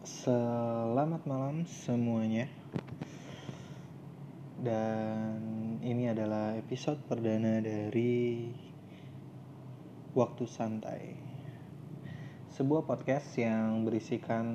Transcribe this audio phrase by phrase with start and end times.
[0.00, 2.48] Selamat malam semuanya.
[4.56, 8.48] Dan ini adalah episode perdana dari
[10.16, 11.04] Waktu Santai.
[12.48, 14.48] Sebuah podcast yang berisikan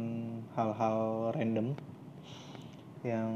[0.58, 1.78] hal-hal random
[3.06, 3.30] yang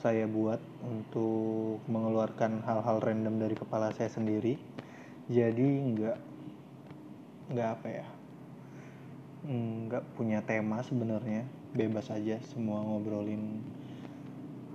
[0.00, 4.56] saya buat untuk mengeluarkan hal-hal random dari kepala saya sendiri.
[5.28, 6.16] Jadi nggak
[7.52, 8.23] nggak apa ya
[9.44, 11.44] nggak punya tema sebenarnya
[11.76, 13.60] bebas aja semua ngobrolin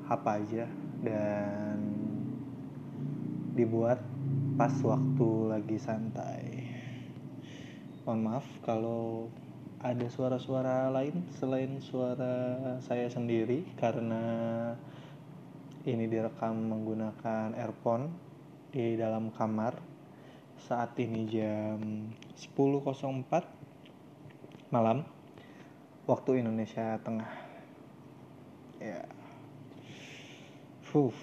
[0.06, 0.66] apa aja.
[1.00, 1.80] Dan
[3.56, 4.00] dibuat
[4.56, 6.44] pas waktu lagi santai.
[8.04, 9.30] Mohon maaf kalau
[9.80, 14.24] ada suara-suara lain selain suara saya sendiri karena
[15.88, 18.12] ini direkam menggunakan earphone
[18.72, 19.80] di dalam kamar.
[20.60, 23.59] Saat ini jam 10.04
[24.70, 25.02] malam.
[26.06, 27.34] Waktu Indonesia Tengah.
[28.78, 29.02] Ya.
[30.86, 31.14] Fuh.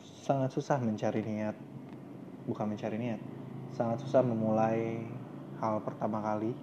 [0.00, 1.52] sangat susah mencari niat.
[2.48, 3.20] Bukan mencari niat.
[3.76, 5.04] Sangat susah memulai
[5.60, 6.56] hal pertama kali.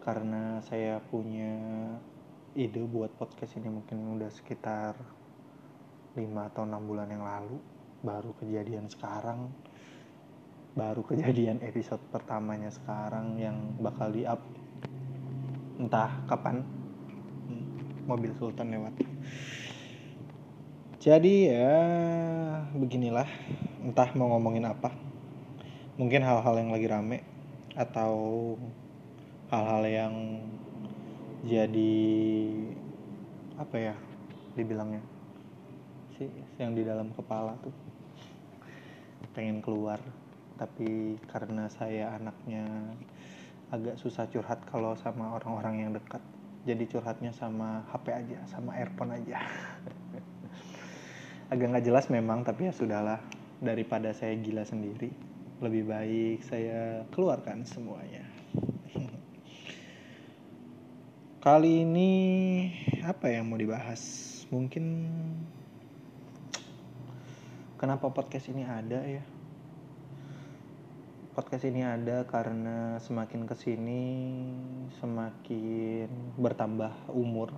[0.00, 1.54] Karena saya punya
[2.56, 4.96] ide buat podcast ini mungkin udah sekitar
[6.16, 7.60] 5 atau 6 bulan yang lalu.
[8.00, 9.52] Baru kejadian sekarang
[10.74, 14.42] baru kejadian episode pertamanya sekarang yang bakal di up
[15.78, 16.66] entah kapan.
[18.04, 19.00] Mobil Sultan lewat.
[20.98, 21.78] Jadi ya
[22.74, 23.24] beginilah.
[23.86, 24.92] Entah mau ngomongin apa.
[25.94, 27.18] Mungkin hal-hal yang lagi rame
[27.78, 28.12] atau
[29.54, 30.14] hal-hal yang
[31.46, 31.96] jadi
[33.54, 33.94] apa ya
[34.58, 35.04] dibilangnya
[36.18, 36.26] sih
[36.58, 37.72] yang di dalam kepala tuh.
[39.32, 40.02] Pengen keluar
[40.54, 42.94] tapi karena saya anaknya
[43.74, 46.22] agak susah curhat kalau sama orang-orang yang dekat
[46.64, 49.36] jadi curhatnya sama HP aja sama earphone aja.
[51.52, 53.20] Agak nggak jelas memang tapi ya sudahlah.
[53.60, 55.12] Daripada saya gila sendiri
[55.60, 58.24] lebih baik saya keluarkan semuanya.
[61.44, 62.12] Kali ini
[63.04, 64.00] apa yang mau dibahas?
[64.48, 65.12] Mungkin
[67.76, 69.33] kenapa podcast ini ada ya
[71.34, 74.02] podcast ini ada karena semakin ke sini
[75.02, 76.06] semakin
[76.38, 77.50] bertambah umur.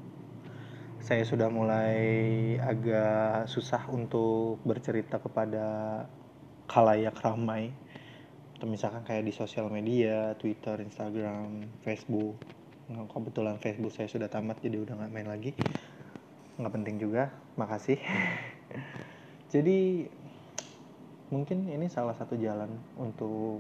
[1.05, 6.09] Saya sudah mulai agak susah untuk bercerita kepada
[6.65, 7.69] kalayak ramai.
[8.57, 12.41] Atau misalkan kayak di sosial media Twitter Instagram Facebook.
[12.89, 15.53] Nah, kebetulan Facebook saya sudah tamat jadi udah nggak main lagi.
[16.57, 17.29] Nggak penting juga
[17.61, 18.01] makasih.
[19.53, 20.09] Jadi
[21.29, 23.59] mungkin ini salah satu jalan untuk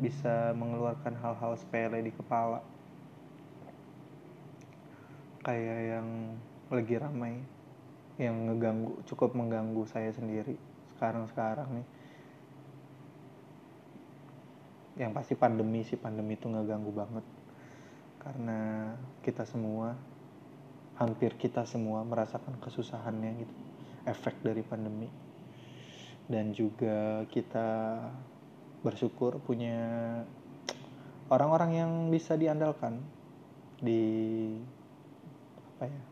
[0.00, 2.60] bisa mengeluarkan hal-hal sepele di kepala.
[5.42, 6.08] Kayak yang
[6.72, 7.34] lagi ramai
[8.20, 10.54] yang ngeganggu cukup mengganggu saya sendiri
[10.96, 11.88] sekarang-sekarang nih.
[15.02, 17.24] Yang pasti pandemi sih pandemi itu ngeganggu banget.
[18.20, 18.92] Karena
[19.24, 19.96] kita semua
[21.00, 23.54] hampir kita semua merasakan kesusahannya gitu
[24.06, 25.08] efek dari pandemi
[26.30, 27.98] dan juga kita
[28.82, 29.78] bersyukur punya
[31.30, 32.98] orang-orang yang bisa diandalkan
[33.82, 34.02] di
[35.78, 36.02] apa ya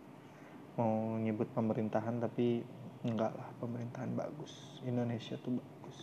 [0.79, 2.63] mau nyebut pemerintahan tapi
[3.05, 4.81] enggak lah pemerintahan bagus.
[4.83, 5.99] Indonesia tuh bagus.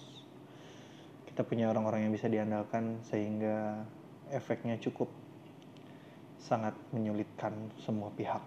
[1.27, 3.85] Kita punya orang-orang yang bisa diandalkan sehingga
[4.31, 5.09] efeknya cukup
[6.37, 8.41] sangat menyulitkan semua pihak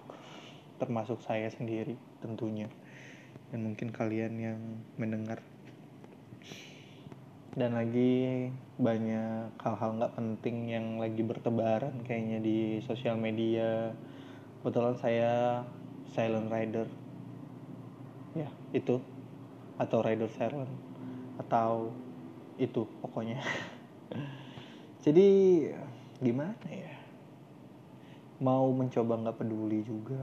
[0.81, 1.93] termasuk saya sendiri
[2.25, 2.65] tentunya
[3.51, 4.61] dan mungkin kalian yang
[4.95, 5.43] mendengar.
[7.51, 8.47] Dan lagi
[8.79, 13.91] banyak hal-hal nggak penting yang lagi bertebaran kayaknya di sosial media.
[14.63, 15.33] Kebetulan saya
[16.15, 16.87] silent rider.
[18.39, 19.03] Ya itu.
[19.83, 20.71] Atau rider silent.
[21.43, 21.91] Atau
[22.55, 23.43] itu pokoknya.
[25.05, 25.29] Jadi
[26.23, 26.95] gimana ya?
[28.39, 30.23] Mau mencoba nggak peduli juga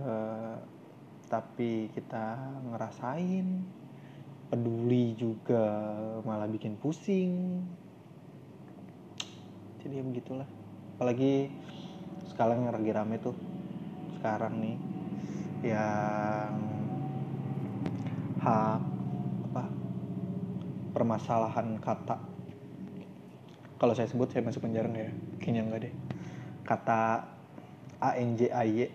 [1.28, 2.40] tapi kita
[2.72, 3.48] ngerasain
[4.48, 5.64] peduli juga
[6.24, 7.64] malah bikin pusing.
[9.84, 10.48] Jadi ya begitulah.
[10.96, 11.52] Apalagi
[12.32, 13.36] sekarang yang lagi rame tuh
[14.18, 14.78] sekarang nih
[15.68, 16.56] yang
[18.40, 18.82] hak
[19.52, 19.64] apa
[20.96, 22.18] permasalahan kata.
[23.78, 25.14] Kalau saya sebut saya masuk penjara nggak ya.
[25.44, 25.94] Kayaknya enggak deh.
[26.64, 27.02] Kata
[28.00, 28.90] ANJAY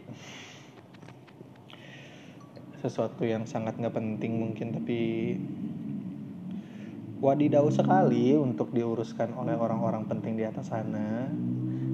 [2.83, 4.99] sesuatu yang sangat nggak penting mungkin tapi
[7.23, 11.31] wadidaw sekali untuk diuruskan oleh orang-orang penting di atas sana.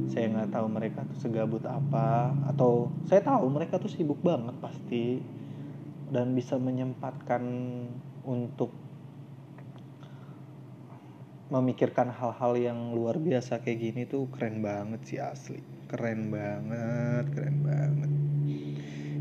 [0.09, 5.21] Saya nggak tahu mereka tuh segabut apa atau saya tahu mereka tuh sibuk banget pasti
[6.09, 7.45] dan bisa menyempatkan
[8.25, 8.73] untuk
[11.53, 15.61] memikirkan hal-hal yang luar biasa kayak gini tuh keren banget sih asli.
[15.93, 18.18] Keren banget keren banget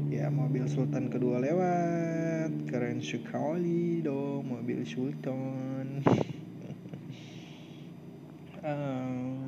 [0.07, 2.67] ya mobil sultan kedua lewat.
[2.67, 6.03] Keren sekali dong mobil sultan.
[8.67, 9.47] Um,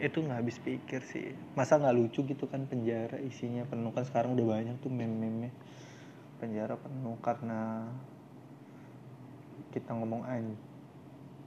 [0.00, 1.36] itu nggak habis pikir sih.
[1.52, 3.92] Masa nggak lucu gitu kan penjara isinya penuh.
[3.92, 5.52] Kan sekarang udah banyak tuh meme-meme.
[6.40, 7.84] Penjara penuh karena
[9.76, 10.56] kita ngomong anjing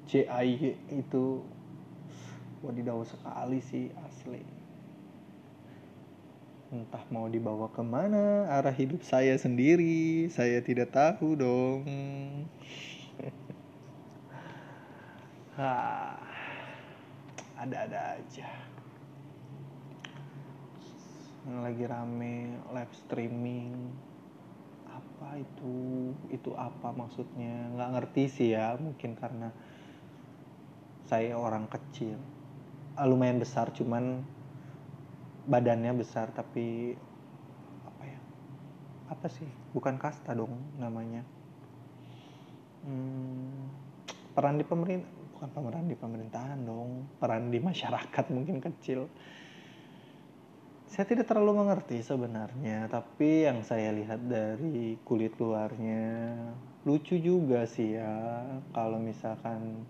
[0.06, 1.42] CAI itu
[2.62, 4.61] wadidaw sekali sih asli
[6.72, 11.84] entah mau dibawa ke mana arah hidup saya sendiri saya tidak tahu dong.
[17.62, 18.48] Ada-ada aja.
[21.44, 23.92] Yang lagi rame live streaming.
[24.88, 25.76] Apa itu?
[26.32, 27.68] Itu apa maksudnya?
[27.76, 29.52] Nggak ngerti sih ya mungkin karena
[31.12, 32.16] saya orang kecil.
[32.96, 34.24] Uh, lumayan besar cuman
[35.46, 36.94] badannya besar tapi
[37.86, 38.20] apa ya?
[39.10, 39.48] Apa sih?
[39.74, 41.26] Bukan kasta dong namanya.
[42.82, 43.70] Hmm,
[44.34, 47.10] peran di pemerintah bukan peran di pemerintahan dong.
[47.18, 49.10] Peran di masyarakat mungkin kecil.
[50.92, 56.36] Saya tidak terlalu mengerti sebenarnya tapi yang saya lihat dari kulit luarnya
[56.84, 58.44] lucu juga sih ya.
[58.76, 59.88] Kalau misalkan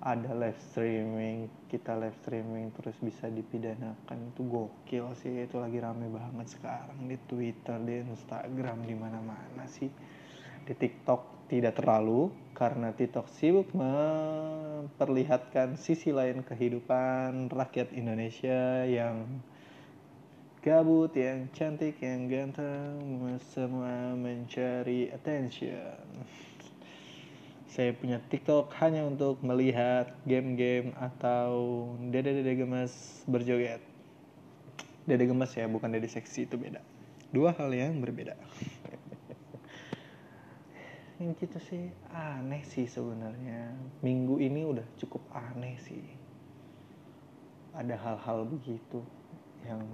[0.00, 4.32] ada live streaming kita live streaming terus bisa dipidanakan.
[4.32, 9.92] Itu gokil sih itu lagi rame banget sekarang di Twitter di Instagram di mana-mana sih.
[10.64, 19.28] Di TikTok tidak terlalu karena TikTok sibuk memperlihatkan sisi lain kehidupan rakyat Indonesia yang
[20.60, 23.00] gabut, yang cantik, yang ganteng,
[23.40, 25.96] semua mencari attention
[27.70, 33.78] saya punya TikTok hanya untuk melihat game-game atau dede-dede gemes berjoget.
[35.06, 36.82] Dede gemes ya, bukan dede seksi itu beda.
[37.30, 38.34] Dua hal yang berbeda.
[41.22, 43.70] yang gitu sih aneh sih sebenarnya.
[44.02, 46.02] Minggu ini udah cukup aneh sih.
[47.70, 48.98] Ada hal-hal begitu
[49.62, 49.86] yang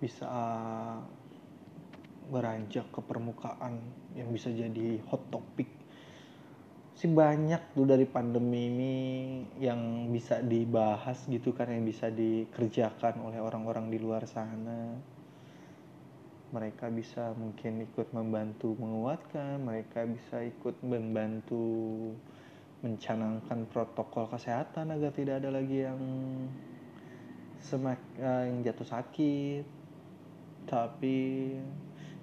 [0.00, 0.32] bisa
[2.28, 3.80] beranjak ke permukaan
[4.12, 5.68] yang bisa jadi hot topic.
[6.98, 8.94] Sih banyak tuh dari pandemi ini
[9.62, 14.98] yang bisa dibahas gitu kan yang bisa dikerjakan oleh orang-orang di luar sana.
[16.50, 22.10] Mereka bisa mungkin ikut membantu menguatkan mereka bisa ikut membantu
[22.82, 26.02] mencanangkan protokol kesehatan agar tidak ada lagi yang
[27.62, 29.64] semak yang jatuh sakit.
[30.66, 31.16] Tapi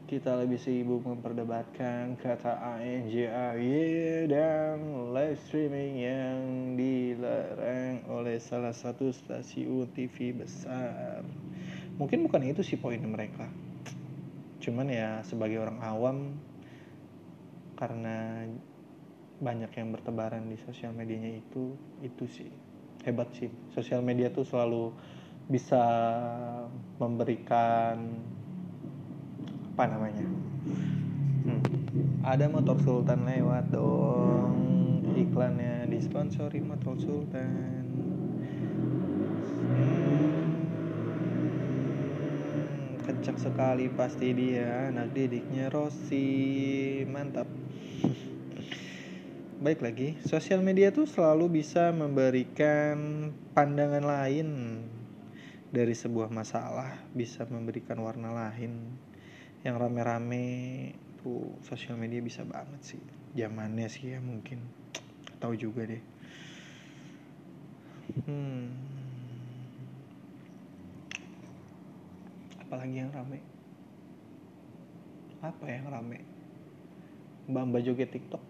[0.06, 6.42] kita lebih sibuk memperdebatkan kata ANJAY dan live streaming yang
[6.78, 11.26] dilarang oleh salah satu stasiun TV besar.
[11.98, 13.50] Mungkin bukan itu sih poin mereka.
[14.62, 16.18] Cuman ya sebagai orang awam
[17.74, 18.46] karena
[19.42, 21.74] banyak yang bertebaran di sosial medianya itu
[22.06, 22.54] itu sih
[23.10, 23.50] hebat sih.
[23.74, 24.94] Sosial media tuh selalu
[25.50, 25.82] bisa
[27.02, 28.22] memberikan
[29.76, 30.24] apa namanya?
[31.44, 31.60] Hmm.
[32.24, 34.56] ada motor sultan lewat dong.
[35.20, 37.84] Iklannya disponsori motor sultan.
[39.68, 40.48] Hmm.
[43.04, 47.04] kencang sekali pasti dia anak didiknya Rossi.
[47.12, 47.52] Mantap.
[49.68, 54.48] Baik lagi sosial media tuh selalu bisa memberikan pandangan lain
[55.68, 59.04] dari sebuah masalah bisa memberikan warna lain
[59.66, 60.46] yang rame-rame
[61.26, 63.02] tuh sosial media bisa banget sih.
[63.34, 64.62] Zamannya sih ya mungkin.
[65.42, 66.04] Tahu juga deh.
[68.30, 68.70] Hmm.
[72.76, 73.40] apalagi yang rame?
[75.40, 76.20] Apa yang rame?
[77.48, 78.44] Mbak joget tiktok.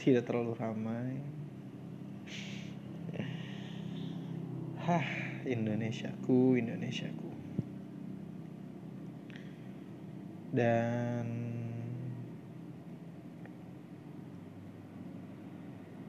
[0.00, 1.22] Tidak terlalu ramai.
[4.80, 5.06] Hah,
[5.46, 7.29] Indonesiaku, Indonesiaku.
[10.50, 11.24] Dan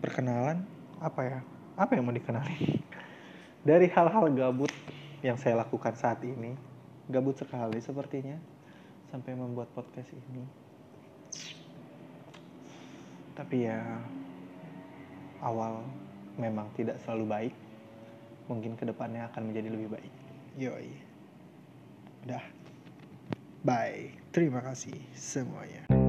[0.01, 0.65] perkenalan
[0.98, 1.39] apa ya?
[1.77, 2.81] Apa yang mau dikenali?
[3.69, 4.74] Dari hal-hal gabut
[5.21, 6.57] yang saya lakukan saat ini
[7.10, 8.38] gabut sekali sepertinya
[9.13, 10.45] sampai membuat podcast ini.
[13.38, 13.79] Tapi ya
[15.41, 15.86] awal
[16.38, 17.55] memang tidak selalu baik.
[18.50, 20.13] Mungkin ke depannya akan menjadi lebih baik.
[20.57, 20.89] Yoi.
[22.25, 22.60] Udah.
[23.61, 24.17] Bye.
[24.33, 26.00] Terima kasih semuanya.